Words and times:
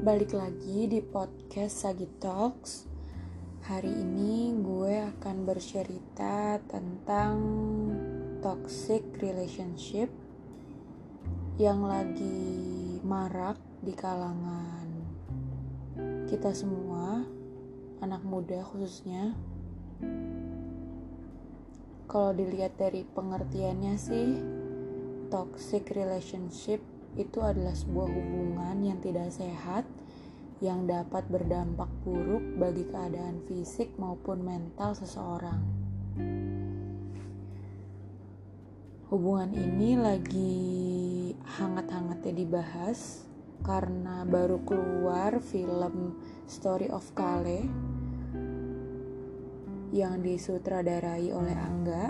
balik 0.00 0.32
lagi 0.32 0.88
di 0.88 1.04
podcast 1.04 1.84
Sagi 1.84 2.08
Talks. 2.16 2.88
Hari 3.68 4.00
ini 4.00 4.56
gue 4.56 4.96
akan 4.96 5.44
bercerita 5.44 6.56
tentang 6.64 7.36
toxic 8.40 9.04
relationship 9.20 10.08
yang 11.60 11.84
lagi 11.84 12.96
marak 13.04 13.60
di 13.84 13.92
kalangan 13.92 14.88
kita 16.32 16.56
semua, 16.56 17.20
anak 18.00 18.24
muda 18.24 18.64
khususnya. 18.72 19.36
Kalau 22.08 22.32
dilihat 22.32 22.72
dari 22.80 23.04
pengertiannya 23.04 23.94
sih, 24.00 24.28
toxic 25.28 25.92
relationship 25.92 26.80
itu 27.18 27.38
adalah 27.42 27.74
sebuah 27.74 28.06
hubungan 28.06 28.76
yang 28.86 28.98
tidak 29.02 29.34
sehat 29.34 29.82
yang 30.60 30.84
dapat 30.84 31.24
berdampak 31.32 31.88
buruk 32.04 32.44
bagi 32.60 32.84
keadaan 32.84 33.40
fisik 33.48 33.96
maupun 33.96 34.44
mental 34.44 34.92
seseorang. 34.92 35.60
Hubungan 39.10 39.50
ini 39.56 39.98
lagi 39.98 40.62
hangat-hangatnya 41.58 42.30
dibahas 42.30 43.26
karena 43.64 44.22
baru 44.22 44.62
keluar 44.62 45.42
film 45.42 46.14
Story 46.46 46.92
of 46.92 47.08
Kale 47.16 47.66
yang 49.90 50.22
disutradarai 50.22 51.26
oleh 51.34 51.56
Angga. 51.58 52.04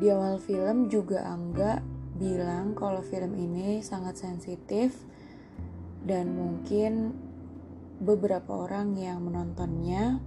Di 0.00 0.08
awal 0.08 0.40
film 0.42 0.88
juga 0.88 1.22
Angga 1.28 1.89
bilang 2.20 2.76
kalau 2.76 3.00
film 3.00 3.32
ini 3.32 3.80
sangat 3.80 4.20
sensitif 4.20 4.92
dan 6.04 6.36
mungkin 6.36 7.16
beberapa 7.96 8.68
orang 8.68 8.92
yang 9.00 9.24
menontonnya 9.24 10.20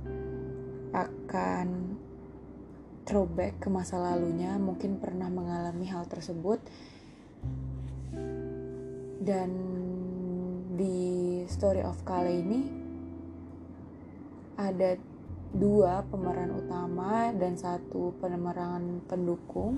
akan 0.93 1.97
throwback 3.05 3.61
ke 3.61 3.69
masa 3.69 4.01
lalunya 4.01 4.57
mungkin 4.57 4.97
pernah 4.97 5.29
mengalami 5.29 5.85
hal 5.85 6.09
tersebut. 6.09 6.57
Dan 9.23 9.49
di 10.73 11.41
story 11.45 11.85
of 11.85 12.01
Kale 12.01 12.33
ini 12.33 12.61
ada 14.57 14.97
dua 15.53 16.01
pemeran 16.09 16.49
utama 16.57 17.29
dan 17.37 17.53
satu 17.53 18.17
pemeran 18.17 19.05
pendukung 19.05 19.77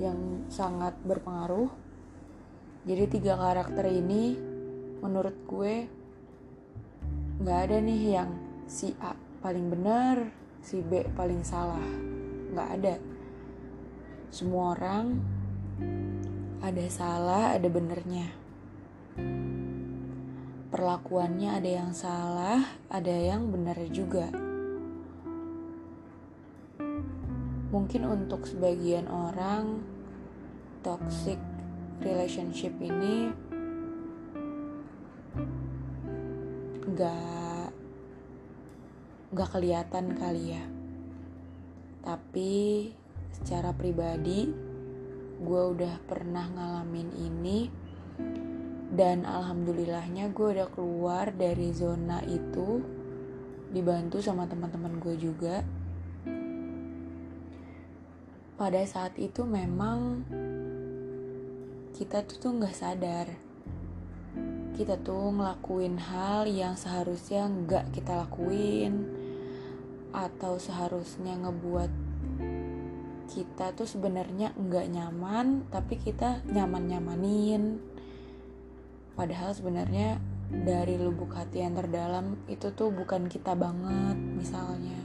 yang 0.00 0.48
sangat 0.48 0.96
berpengaruh. 1.04 1.68
Jadi 2.88 3.04
tiga 3.20 3.36
karakter 3.36 3.84
ini 3.92 4.34
menurut 5.04 5.36
gue 5.44 5.74
nggak 7.40 7.58
ada 7.68 7.76
nih 7.80 8.02
yang 8.20 8.30
si 8.68 8.92
A 9.00 9.16
paling 9.40 9.72
benar, 9.72 10.28
si 10.60 10.80
B 10.80 11.04
paling 11.12 11.44
salah. 11.44 11.84
Nggak 12.52 12.68
ada. 12.80 12.94
Semua 14.32 14.76
orang 14.76 15.20
ada 16.60 16.84
salah, 16.92 17.56
ada 17.56 17.68
benernya. 17.68 18.28
Perlakuannya 20.70 21.50
ada 21.56 21.70
yang 21.82 21.92
salah, 21.96 22.62
ada 22.92 23.10
yang 23.10 23.50
benar 23.50 23.76
juga. 23.90 24.49
Mungkin 27.70 28.02
untuk 28.02 28.50
sebagian 28.50 29.06
orang 29.06 29.78
toxic 30.82 31.38
relationship 32.02 32.74
ini 32.82 33.30
gak 36.98 37.70
gak 39.30 39.50
kelihatan 39.54 40.18
kali 40.18 40.58
ya. 40.58 40.64
Tapi 42.02 42.90
secara 43.30 43.70
pribadi 43.70 44.50
gue 45.40 45.62
udah 45.72 46.02
pernah 46.04 46.50
ngalamin 46.52 47.08
ini 47.16 47.70
dan 48.90 49.22
alhamdulillahnya 49.22 50.34
gue 50.34 50.46
udah 50.58 50.68
keluar 50.74 51.30
dari 51.32 51.70
zona 51.70 52.20
itu 52.26 52.82
dibantu 53.70 54.18
sama 54.18 54.50
teman-teman 54.50 54.98
gue 54.98 55.14
juga 55.14 55.62
pada 58.60 58.84
saat 58.84 59.16
itu 59.16 59.40
memang 59.48 60.20
kita 61.96 62.20
tuh 62.28 62.36
tuh 62.36 62.52
nggak 62.60 62.76
sadar. 62.76 63.32
Kita 64.76 65.00
tuh 65.00 65.32
ngelakuin 65.32 65.96
hal 65.96 66.44
yang 66.44 66.76
seharusnya 66.76 67.48
nggak 67.48 67.96
kita 67.96 68.20
lakuin 68.20 69.08
atau 70.12 70.60
seharusnya 70.60 71.40
ngebuat 71.40 71.88
kita 73.32 73.72
tuh 73.72 73.88
sebenarnya 73.88 74.52
nggak 74.52 74.92
nyaman 74.92 75.64
tapi 75.72 75.96
kita 75.96 76.42
nyaman 76.50 76.90
nyamanin 76.90 77.78
padahal 79.14 79.54
sebenarnya 79.54 80.18
dari 80.50 80.98
lubuk 80.98 81.30
hati 81.32 81.62
yang 81.62 81.78
terdalam 81.78 82.36
itu 82.50 82.74
tuh 82.76 82.92
bukan 82.92 83.24
kita 83.24 83.56
banget 83.56 84.20
misalnya. 84.20 85.00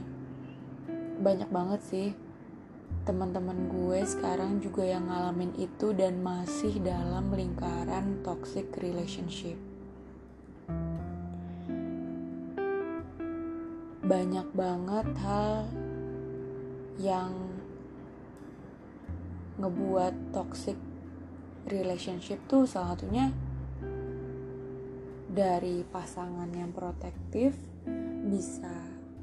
Banyak 1.24 1.48
banget 1.48 1.80
sih 1.80 2.25
teman-teman 3.06 3.70
gue 3.70 4.02
sekarang 4.02 4.58
juga 4.58 4.82
yang 4.82 5.06
ngalamin 5.06 5.54
itu 5.62 5.94
dan 5.94 6.18
masih 6.26 6.74
dalam 6.82 7.30
lingkaran 7.30 8.18
toxic 8.26 8.66
relationship. 8.82 9.54
Banyak 14.02 14.50
banget 14.58 15.06
hal 15.22 15.70
yang 16.98 17.30
ngebuat 19.62 20.34
toxic 20.34 20.74
relationship 21.70 22.42
tuh 22.50 22.66
salah 22.66 22.98
satunya 22.98 23.30
dari 25.30 25.86
pasangan 25.86 26.50
yang 26.50 26.74
protektif 26.74 27.54
bisa 28.26 28.74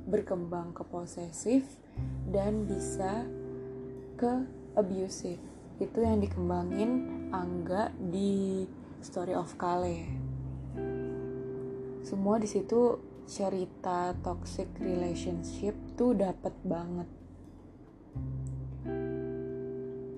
berkembang 0.07 0.71
ke 0.71 0.87
posesif 0.87 1.67
dan 2.31 2.63
bisa 2.63 3.27
ke 4.17 4.45
abusive. 4.77 5.41
Itu 5.81 6.05
yang 6.05 6.21
dikembangin 6.21 6.91
Angga 7.33 7.89
di 7.97 8.63
Story 9.01 9.33
of 9.33 9.57
Kale. 9.57 10.05
Semua 12.05 12.37
di 12.37 12.45
situ 12.45 12.99
cerita 13.25 14.11
toxic 14.21 14.67
relationship 14.77 15.73
tuh 15.95 16.13
dapat 16.13 16.53
banget. 16.61 17.09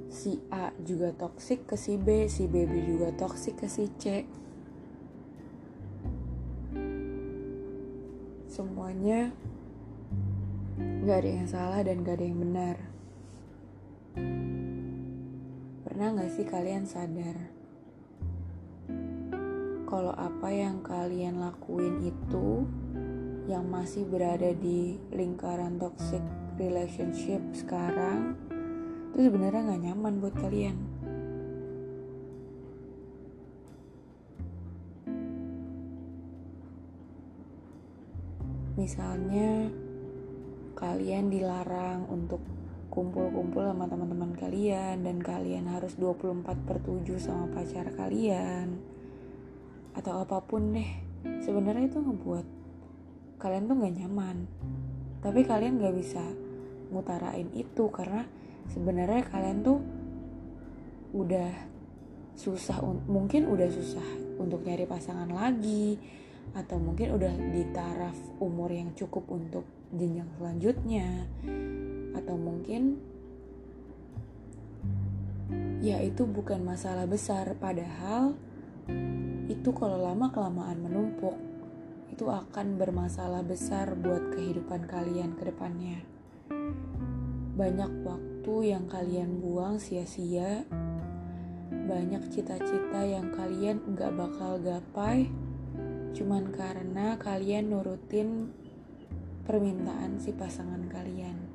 Si 0.10 0.42
A 0.50 0.74
juga 0.82 1.14
toxic 1.14 1.70
ke 1.70 1.78
si 1.78 2.02
B 2.02 2.26
si 2.26 2.50
B 2.50 2.66
juga 2.66 3.14
toxic 3.14 3.62
ke 3.62 3.68
si 3.70 3.88
C. 4.02 4.26
Semuanya 8.50 9.36
gak 11.06 11.22
ada 11.22 11.30
yang 11.30 11.48
salah 11.48 11.80
dan 11.84 12.02
gak 12.02 12.18
ada 12.18 12.26
yang 12.26 12.40
benar 12.42 12.95
Pernah 15.96 16.28
gak 16.28 16.32
sih 16.36 16.44
kalian 16.44 16.84
sadar 16.84 17.40
kalau 19.88 20.12
apa 20.12 20.52
yang 20.52 20.84
kalian 20.84 21.40
lakuin 21.40 22.04
itu 22.04 22.68
yang 23.48 23.64
masih 23.72 24.04
berada 24.04 24.52
di 24.60 25.00
lingkaran 25.16 25.80
toxic 25.80 26.20
relationship 26.60 27.40
sekarang 27.56 28.36
itu 29.16 29.32
sebenarnya 29.32 29.72
nggak 29.72 29.84
nyaman 29.88 30.20
buat 30.20 30.36
kalian. 30.36 30.76
Misalnya 38.76 39.72
kalian 40.76 41.32
dilarang 41.32 42.04
untuk 42.12 42.44
kumpul-kumpul 42.96 43.60
sama 43.68 43.92
teman-teman 43.92 44.32
kalian 44.40 45.04
dan 45.04 45.20
kalian 45.20 45.68
harus 45.68 46.00
24 46.00 46.48
per 46.64 46.80
7 46.80 47.04
sama 47.20 47.52
pacar 47.52 47.92
kalian. 47.92 48.80
Atau 49.92 50.24
apa 50.24 50.40
pun 50.40 50.72
deh. 50.72 50.90
Sebenarnya 51.44 51.92
itu 51.92 52.00
ngebuat 52.00 52.48
kalian 53.44 53.68
tuh 53.68 53.76
gak 53.84 53.96
nyaman. 54.00 54.38
Tapi 55.20 55.44
kalian 55.44 55.84
gak 55.84 55.96
bisa 56.00 56.24
ngutarain 56.88 57.52
itu 57.52 57.92
karena 57.92 58.24
sebenarnya 58.72 59.28
kalian 59.28 59.60
tuh 59.60 59.84
udah 61.12 61.52
susah 62.36 62.80
mungkin 63.08 63.48
udah 63.48 63.70
susah 63.72 64.08
untuk 64.40 64.64
nyari 64.64 64.84
pasangan 64.84 65.32
lagi 65.32 65.96
atau 66.52 66.78
mungkin 66.78 67.16
udah 67.16 67.32
di 67.52 67.64
taraf 67.72 68.16
umur 68.44 68.70
yang 68.70 68.92
cukup 68.92 69.24
untuk 69.32 69.64
jenjang 69.96 70.28
selanjutnya 70.36 71.08
atau 72.16 72.40
mungkin 72.40 72.98
ya 75.86 76.02
itu 76.02 76.26
bukan 76.26 76.66
masalah 76.66 77.06
besar 77.06 77.54
padahal 77.62 78.34
itu 79.46 79.70
kalau 79.78 80.02
lama 80.02 80.34
kelamaan 80.34 80.82
menumpuk 80.82 81.38
itu 82.10 82.32
akan 82.32 82.80
bermasalah 82.80 83.44
besar 83.44 83.92
buat 83.94 84.32
kehidupan 84.32 84.88
kalian 84.88 85.36
ke 85.36 85.52
depannya. 85.52 86.00
Banyak 87.60 88.08
waktu 88.08 88.56
yang 88.72 88.88
kalian 88.88 89.44
buang 89.44 89.84
sia-sia, 89.84 90.64
banyak 91.70 92.24
cita-cita 92.32 93.04
yang 93.04 93.36
kalian 93.36 93.84
gak 94.00 94.16
bakal 94.16 94.64
gapai, 94.64 95.28
cuman 96.16 96.56
karena 96.56 97.20
kalian 97.20 97.76
nurutin 97.76 98.48
permintaan 99.44 100.16
si 100.16 100.32
pasangan 100.32 100.88
kalian. 100.88 101.55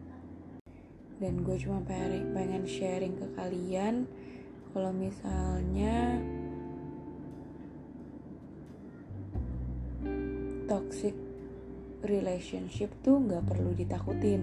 Dan 1.20 1.44
gue 1.44 1.61
cuma 1.61 1.84
pengen 1.84 2.64
sharing 2.64 3.12
ke 3.20 3.28
kalian 3.37 4.08
kalau 4.72 4.88
misalnya 4.88 6.17
toxic 10.64 11.12
relationship 12.00 12.88
tuh 13.05 13.20
nggak 13.20 13.44
perlu 13.44 13.76
ditakutin. 13.76 14.43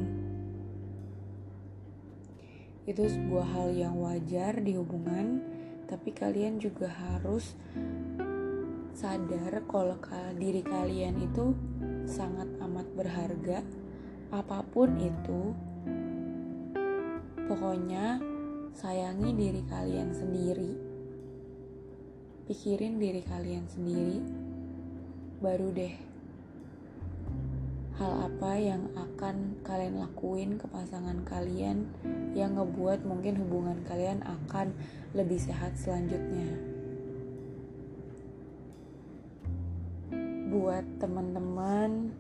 Itu 2.86 3.04
sebuah 3.10 3.48
hal 3.58 3.70
yang 3.74 3.98
wajar 3.98 4.62
di 4.62 4.78
hubungan, 4.78 5.42
tapi 5.90 6.14
kalian 6.14 6.62
juga 6.62 6.94
harus 6.94 7.58
sadar 8.94 9.66
kalau 9.66 9.98
diri 10.38 10.62
kalian 10.62 11.26
itu 11.26 11.58
sangat 12.06 12.48
amat 12.64 12.88
berharga. 12.94 13.66
Apa 14.28 14.64
pun 14.68 15.00
itu, 15.00 15.56
pokoknya 17.48 18.20
sayangi 18.76 19.32
diri 19.34 19.62
kalian 19.66 20.12
sendiri. 20.14 20.72
Pikirin 22.48 23.00
diri 23.00 23.24
kalian 23.24 23.66
sendiri, 23.68 24.24
baru 25.44 25.68
deh 25.72 26.08
hal 27.98 28.30
apa 28.30 28.54
yang 28.62 28.94
akan 28.94 29.58
kalian 29.66 29.98
lakuin 29.98 30.62
ke 30.62 30.70
pasangan 30.70 31.18
kalian 31.26 31.90
yang 32.38 32.54
ngebuat 32.54 33.02
mungkin 33.02 33.42
hubungan 33.42 33.82
kalian 33.90 34.22
akan 34.22 34.70
lebih 35.18 35.42
sehat 35.42 35.74
selanjutnya. 35.74 36.46
Buat 40.54 40.86
teman-teman 41.02 42.14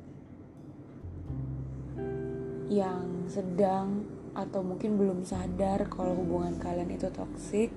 yang 2.73 3.29
sedang 3.29 4.16
atau 4.37 4.61
mungkin 4.61 5.01
belum 5.01 5.25
sadar 5.25 5.89
kalau 5.89 6.13
hubungan 6.13 6.61
kalian 6.61 6.93
itu 6.93 7.09
toksik, 7.09 7.73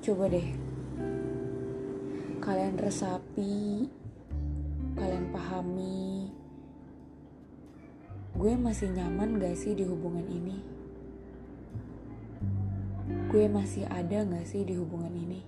coba 0.00 0.32
deh 0.32 0.48
kalian 2.40 2.80
resapi, 2.80 3.92
kalian 4.96 5.28
pahami 5.28 6.32
gue 8.38 8.54
masih 8.54 8.94
nyaman 8.94 9.42
gak 9.42 9.58
sih 9.58 9.74
di 9.74 9.82
hubungan 9.82 10.22
ini? 10.30 10.62
Gue 13.26 13.50
masih 13.50 13.82
ada 13.90 14.22
gak 14.22 14.46
sih 14.46 14.62
di 14.62 14.78
hubungan 14.78 15.10
ini? 15.10 15.42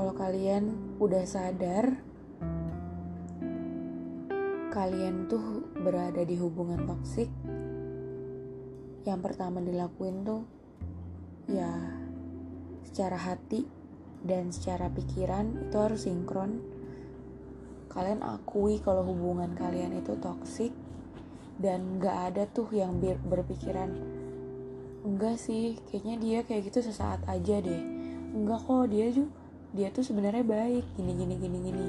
Kalau 0.00 0.16
kalian 0.16 0.96
udah 0.96 1.28
sadar, 1.28 1.92
kalian 4.72 5.28
tuh 5.28 5.68
berada 5.76 6.24
di 6.24 6.40
hubungan 6.40 6.88
toksik, 6.88 7.28
yang 9.04 9.20
pertama 9.20 9.60
dilakuin 9.60 10.24
tuh 10.24 10.48
ya 11.52 11.68
secara 12.88 13.20
hati 13.20 13.68
dan 14.24 14.48
secara 14.56 14.88
pikiran 14.88 15.68
itu 15.68 15.76
harus 15.76 16.08
sinkron. 16.08 16.64
Kalian 17.92 18.24
akui 18.24 18.80
kalau 18.80 19.04
hubungan 19.04 19.52
kalian 19.52 20.00
itu 20.00 20.16
toksik 20.16 20.72
dan 21.60 22.00
gak 22.00 22.32
ada 22.32 22.48
tuh 22.48 22.72
yang 22.72 22.96
berpikiran 23.04 24.00
enggak 25.04 25.36
sih 25.36 25.76
kayaknya 25.92 26.16
dia 26.16 26.38
kayak 26.48 26.72
gitu 26.72 26.88
sesaat 26.88 27.20
aja 27.28 27.60
deh. 27.60 27.84
Enggak 28.32 28.64
kok 28.64 28.88
dia 28.88 29.12
juga 29.12 29.39
dia 29.70 29.88
tuh 29.94 30.02
sebenarnya 30.02 30.42
baik 30.42 30.84
gini 30.98 31.12
gini 31.14 31.34
gini 31.38 31.58
gini. 31.62 31.88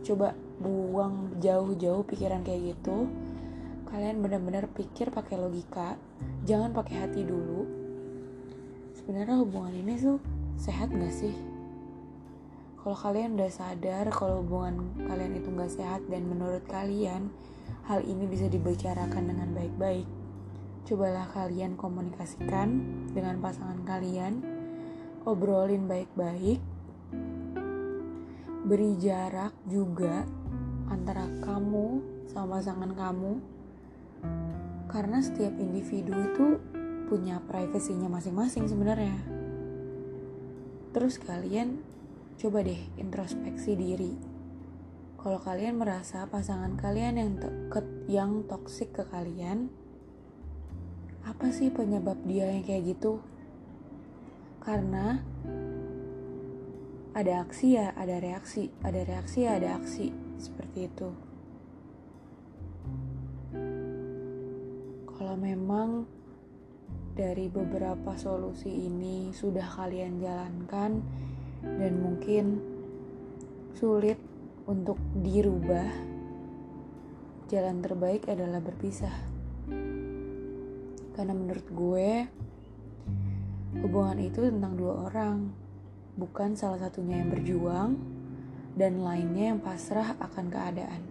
Coba 0.00 0.32
buang 0.60 1.36
jauh-jauh 1.40 2.04
pikiran 2.08 2.40
kayak 2.40 2.76
gitu. 2.76 3.08
Kalian 3.90 4.22
benar-benar 4.22 4.70
pikir 4.70 5.12
pakai 5.12 5.36
logika 5.36 5.98
jangan 6.48 6.72
pakai 6.72 7.04
hati 7.04 7.20
dulu. 7.26 7.68
Sebenarnya 8.96 9.40
hubungan 9.40 9.74
ini 9.74 9.98
tuh 9.98 10.22
sehat 10.60 10.92
gak 10.92 11.12
sih? 11.12 11.34
Kalau 12.80 12.96
kalian 12.96 13.36
udah 13.36 13.52
sadar 13.52 14.08
kalau 14.08 14.40
hubungan 14.40 14.96
kalian 15.04 15.36
itu 15.36 15.52
gak 15.52 15.72
sehat 15.72 16.00
dan 16.08 16.24
menurut 16.24 16.64
kalian 16.64 17.28
hal 17.90 18.00
ini 18.06 18.24
bisa 18.24 18.46
dibicarakan 18.46 19.34
dengan 19.34 19.50
baik-baik, 19.50 20.06
cobalah 20.86 21.26
kalian 21.34 21.74
komunikasikan 21.74 22.80
dengan 23.10 23.42
pasangan 23.42 23.82
kalian, 23.82 24.46
obrolin 25.26 25.90
baik-baik, 25.90 26.62
beri 28.70 28.94
jarak 29.02 29.50
juga 29.66 30.22
antara 30.86 31.26
kamu 31.42 31.98
sama 32.30 32.62
pasangan 32.62 32.94
kamu, 32.94 33.42
karena 34.86 35.18
setiap 35.18 35.50
individu 35.58 36.14
itu 36.14 36.46
punya 37.10 37.42
privasinya 37.50 38.06
masing-masing 38.06 38.70
sebenarnya. 38.70 39.18
Terus 40.94 41.18
kalian 41.18 41.82
coba 42.38 42.62
deh 42.62 42.78
introspeksi 42.94 43.74
diri. 43.74 44.14
Kalau 45.18 45.42
kalian 45.42 45.74
merasa 45.74 46.30
pasangan 46.30 46.78
kalian 46.78 47.18
yang 47.18 47.30
deket, 47.42 47.86
yang 48.06 48.46
toksik 48.46 48.94
ke 48.94 49.02
kalian, 49.10 49.66
apa 51.26 51.50
sih 51.50 51.74
penyebab 51.74 52.22
dia 52.22 52.54
yang 52.54 52.62
kayak 52.62 52.94
gitu? 52.94 53.18
Karena 54.62 55.26
ada 57.10 57.42
aksi 57.42 57.74
ya 57.74 57.90
ada 57.98 58.22
reaksi, 58.22 58.70
ada 58.86 59.02
reaksi 59.02 59.38
ya 59.42 59.58
ada 59.58 59.82
aksi, 59.82 60.14
seperti 60.38 60.86
itu. 60.86 61.08
Kalau 65.10 65.36
memang 65.36 66.06
dari 67.12 67.50
beberapa 67.50 68.14
solusi 68.14 68.88
ini 68.88 69.34
sudah 69.34 69.66
kalian 69.66 70.22
jalankan 70.22 71.02
dan 71.60 71.92
mungkin 72.00 72.62
sulit 73.76 74.16
untuk 74.64 74.96
dirubah, 75.18 75.90
jalan 77.50 77.82
terbaik 77.82 78.30
adalah 78.30 78.62
berpisah. 78.62 79.12
Karena 81.12 81.34
menurut 81.34 81.66
gue, 81.68 82.10
hubungan 83.82 84.18
itu 84.22 84.40
tentang 84.46 84.78
dua 84.78 85.10
orang, 85.10 85.52
bukan 86.14 86.54
salah 86.54 86.78
satunya 86.78 87.20
yang 87.20 87.30
berjuang 87.30 87.98
dan 88.78 89.02
lainnya 89.02 89.54
yang 89.54 89.60
pasrah 89.60 90.14
akan 90.22 90.46
keadaan. 90.48 91.09